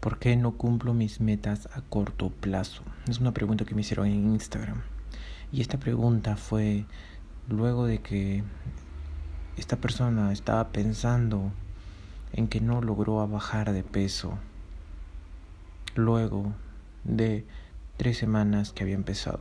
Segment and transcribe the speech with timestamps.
[0.00, 2.84] ¿Por qué no cumplo mis metas a corto plazo?
[3.08, 4.82] Es una pregunta que me hicieron en Instagram.
[5.50, 6.84] Y esta pregunta fue
[7.48, 8.44] luego de que
[9.56, 11.50] esta persona estaba pensando
[12.32, 14.38] en que no logró bajar de peso
[15.96, 16.52] luego
[17.02, 17.44] de
[17.96, 19.40] tres semanas que había empezado.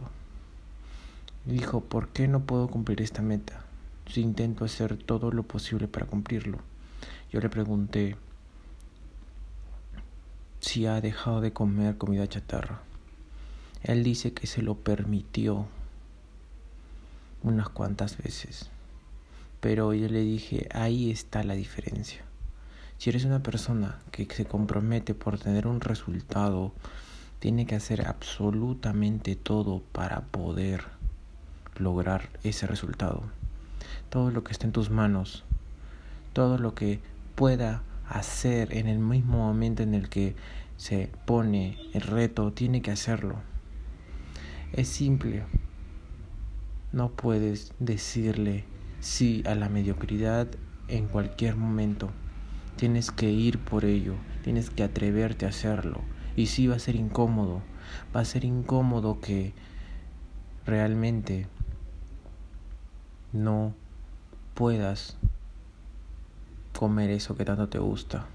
[1.46, 3.64] Dijo, ¿por qué no puedo cumplir esta meta
[4.12, 6.58] si intento hacer todo lo posible para cumplirlo?
[7.32, 8.18] Yo le pregunté,
[10.68, 12.82] si ha dejado de comer comida chatarra.
[13.84, 15.66] Él dice que se lo permitió
[17.42, 18.70] unas cuantas veces.
[19.62, 22.22] Pero yo le dije, ahí está la diferencia.
[22.98, 26.74] Si eres una persona que se compromete por tener un resultado,
[27.40, 30.84] tiene que hacer absolutamente todo para poder
[31.78, 33.24] lograr ese resultado.
[34.10, 35.46] Todo lo que está en tus manos,
[36.34, 37.00] todo lo que
[37.36, 40.36] pueda hacer en el mismo momento en el que
[40.78, 43.36] se pone el reto, tiene que hacerlo.
[44.74, 45.44] Es simple.
[46.94, 48.64] No puedes decirle
[49.00, 50.48] sí a la mediocridad
[50.88, 52.12] en cualquier momento.
[52.78, 56.02] Tienes que ir por ello, tienes que atreverte a hacerlo.
[56.36, 57.64] Y sí va a ser incómodo,
[58.16, 59.54] va a ser incómodo que
[60.66, 61.48] realmente
[63.34, 63.74] no
[64.54, 65.18] puedas
[66.78, 68.28] comer eso que tanto te gusta.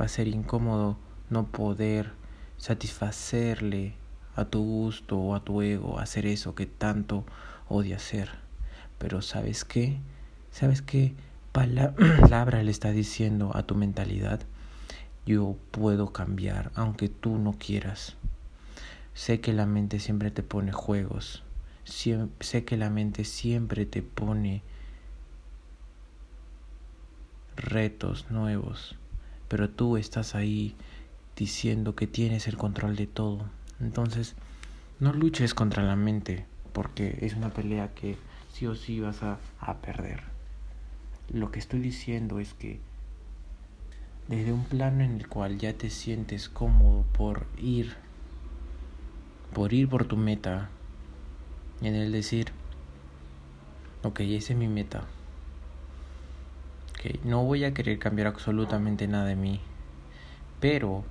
[0.00, 0.96] Va a ser incómodo
[1.30, 2.12] no poder
[2.58, 3.94] satisfacerle
[4.36, 7.24] a tu gusto o a tu ego hacer eso que tanto
[7.68, 8.30] odia hacer.
[8.98, 9.98] Pero ¿sabes qué?
[10.50, 11.14] ¿Sabes qué
[11.52, 14.40] palabra le está diciendo a tu mentalidad?
[15.26, 18.16] Yo puedo cambiar aunque tú no quieras.
[19.14, 21.42] Sé que la mente siempre te pone juegos.
[21.84, 24.62] sé que la mente siempre te pone
[27.56, 28.96] retos nuevos,
[29.48, 30.74] pero tú estás ahí
[31.36, 33.44] diciendo que tienes el control de todo.
[33.80, 34.34] Entonces,
[35.00, 38.16] no luches contra la mente, porque es una pelea que
[38.52, 40.22] sí o sí vas a, a perder.
[41.32, 42.80] Lo que estoy diciendo es que
[44.28, 47.94] desde un plano en el cual ya te sientes cómodo por ir,
[49.52, 50.70] por ir por tu meta,
[51.80, 52.52] en el decir,
[54.02, 55.04] ok, esa es mi meta,
[57.24, 59.60] no voy a querer cambiar absolutamente nada de mí,
[60.60, 61.04] pero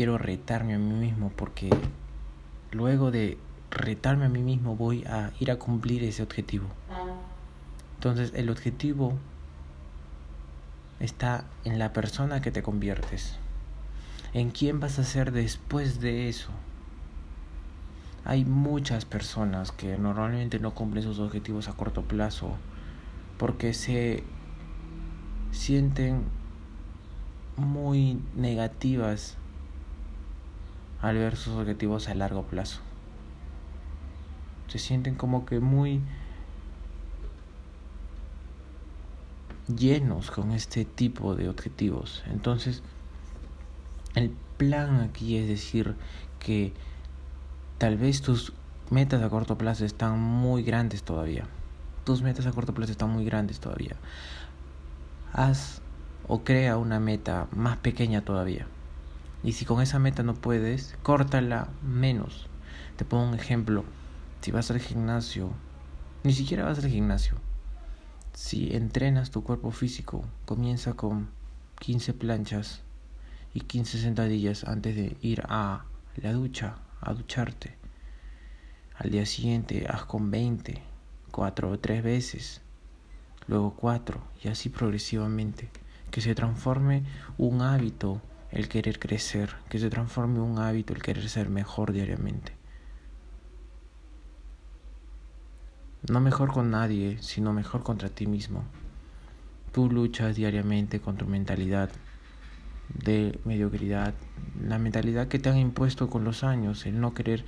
[0.00, 1.68] quiero retarme a mí mismo porque
[2.72, 3.36] luego de
[3.70, 6.68] retarme a mí mismo voy a ir a cumplir ese objetivo.
[7.96, 9.12] Entonces el objetivo
[11.00, 13.36] está en la persona que te conviertes.
[14.32, 16.48] En quién vas a ser después de eso.
[18.24, 22.56] Hay muchas personas que normalmente no cumplen sus objetivos a corto plazo
[23.36, 24.24] porque se
[25.50, 26.22] sienten
[27.58, 29.36] muy negativas
[31.02, 32.80] al ver sus objetivos a largo plazo.
[34.68, 36.00] Se sienten como que muy
[39.74, 42.22] llenos con este tipo de objetivos.
[42.26, 42.82] Entonces,
[44.14, 45.94] el plan aquí es decir
[46.38, 46.72] que
[47.78, 48.52] tal vez tus
[48.90, 51.44] metas a corto plazo están muy grandes todavía.
[52.04, 53.96] Tus metas a corto plazo están muy grandes todavía
[55.32, 55.80] haz
[56.26, 58.66] o crea una meta más pequeña todavía.
[59.42, 62.48] Y si con esa meta no puedes, córtala menos.
[62.96, 63.84] Te pongo un ejemplo.
[64.40, 65.50] Si vas al gimnasio,
[66.24, 67.34] ni siquiera vas al gimnasio.
[68.32, 71.28] Si entrenas tu cuerpo físico, comienza con
[71.80, 72.82] 15 planchas
[73.54, 75.84] y 15 sentadillas antes de ir a
[76.16, 77.76] la ducha, a ducharte.
[78.96, 80.82] Al día siguiente haz con 20,
[81.30, 82.62] 4 o 3 veces
[83.50, 85.68] luego cuatro, y así progresivamente.
[86.10, 87.04] Que se transforme
[87.36, 88.20] un hábito
[88.52, 92.52] el querer crecer, que se transforme un hábito el querer ser mejor diariamente.
[96.08, 98.64] No mejor con nadie, sino mejor contra ti mismo.
[99.72, 101.90] Tú luchas diariamente con tu mentalidad
[102.88, 104.14] de mediocridad,
[104.60, 107.44] la mentalidad que te han impuesto con los años, el no querer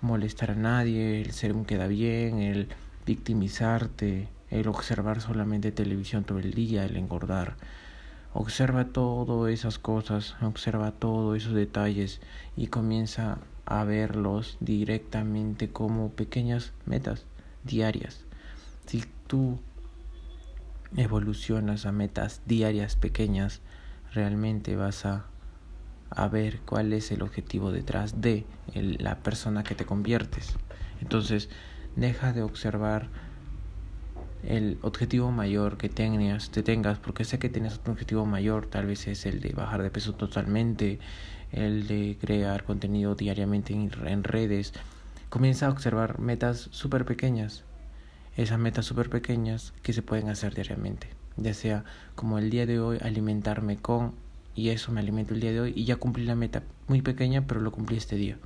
[0.00, 2.68] molestar a nadie, el ser un queda bien, el
[3.06, 7.56] victimizarte, el observar solamente televisión todo el día, el engordar.
[8.34, 12.20] Observa todas esas cosas, observa todos esos detalles
[12.56, 17.26] y comienza a verlos directamente como pequeñas metas
[17.64, 18.24] diarias.
[18.86, 19.58] Si tú
[20.96, 23.60] evolucionas a metas diarias pequeñas,
[24.12, 25.26] realmente vas a,
[26.10, 30.56] a ver cuál es el objetivo detrás de la persona que te conviertes.
[31.00, 31.50] Entonces,
[31.96, 33.08] deja de observar
[34.42, 38.86] el objetivo mayor que tengas, te tengas, porque sé que tienes otro objetivo mayor, tal
[38.86, 40.98] vez es el de bajar de peso totalmente,
[41.52, 44.72] el de crear contenido diariamente en, redes.
[45.28, 47.64] Comienza a observar metas súper pequeñas,
[48.36, 51.84] esas metas súper pequeñas que se pueden hacer diariamente, ya sea
[52.14, 54.12] como el día de hoy alimentarme con,
[54.54, 57.46] y eso me alimento el día de hoy, y ya cumplí la meta muy pequeña,
[57.46, 58.38] pero lo cumplí este día.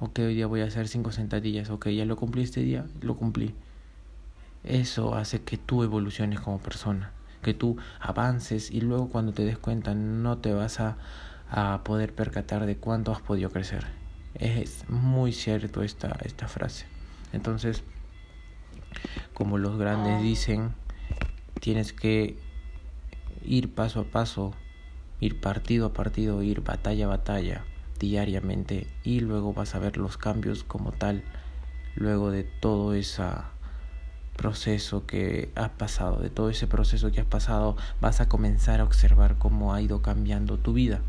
[0.00, 3.16] Ok, hoy día voy a hacer cinco sentadillas, ok, ya lo cumplí este día, lo
[3.16, 3.54] cumplí
[4.64, 7.12] eso hace que tú evoluciones como persona,
[7.42, 10.96] que tú avances y luego cuando te des cuenta no te vas a,
[11.50, 13.86] a poder percatar de cuánto has podido crecer.
[14.34, 16.86] Es muy cierto esta, esta frase.
[17.32, 17.84] Entonces,
[19.32, 20.72] como los grandes dicen,
[21.60, 22.36] tienes que
[23.44, 24.54] ir paso a paso,
[25.20, 27.64] ir partido a partido, ir batalla a batalla
[27.98, 31.22] diariamente y luego vas a ver los cambios como tal
[31.96, 33.53] luego de todo esa
[34.36, 38.84] proceso que has pasado, de todo ese proceso que has pasado, vas a comenzar a
[38.84, 41.00] observar cómo ha ido cambiando tu vida.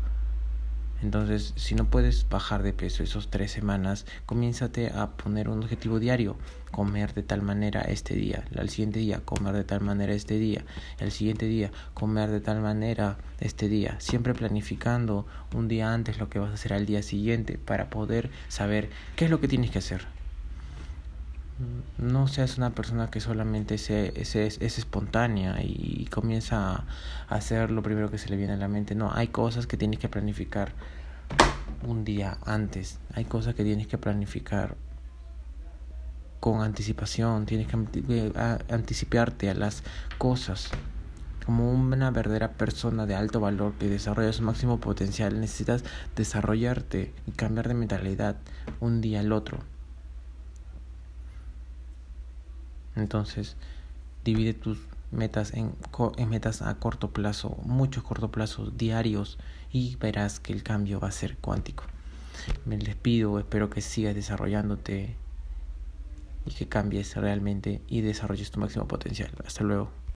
[1.02, 6.00] Entonces, si no puedes bajar de peso esas tres semanas, comiénzate a poner un objetivo
[6.00, 6.36] diario.
[6.70, 10.64] Comer de tal manera este día, al siguiente día, comer de tal manera este día,
[10.98, 13.96] el siguiente día, comer de tal manera este día.
[13.98, 18.30] Siempre planificando un día antes lo que vas a hacer al día siguiente para poder
[18.48, 20.15] saber qué es lo que tienes que hacer
[21.98, 26.84] no seas una persona que solamente se, es, es espontánea y comienza
[27.28, 28.94] a hacer lo primero que se le viene a la mente.
[28.94, 30.72] No, hay cosas que tienes que planificar
[31.86, 32.98] un día antes.
[33.14, 34.76] Hay cosas que tienes que planificar
[36.40, 37.46] con anticipación.
[37.46, 37.76] Tienes que
[38.08, 38.32] eh,
[38.70, 39.82] anticiparte a las
[40.18, 40.70] cosas.
[41.44, 45.84] Como una verdadera persona de alto valor que desarrolla su máximo potencial, necesitas
[46.16, 48.36] desarrollarte y cambiar de mentalidad
[48.80, 49.75] un día al otro.
[52.96, 53.56] Entonces,
[54.24, 54.78] divide tus
[55.10, 55.72] metas en,
[56.16, 59.38] en, metas a corto plazo, muchos corto plazos diarios
[59.70, 61.84] y verás que el cambio va a ser cuántico.
[62.64, 65.14] Me despido, espero que sigas desarrollándote
[66.44, 69.30] y que cambies realmente y desarrolles tu máximo potencial.
[69.44, 69.90] Hasta luego.